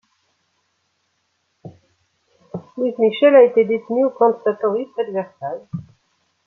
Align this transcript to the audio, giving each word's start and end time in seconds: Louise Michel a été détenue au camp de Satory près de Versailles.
Louise 2.75 2.95
Michel 2.97 3.35
a 3.35 3.43
été 3.43 3.65
détenue 3.65 4.05
au 4.05 4.09
camp 4.09 4.29
de 4.29 4.43
Satory 4.43 4.87
près 4.95 5.05
de 5.05 5.11
Versailles. 5.11 5.67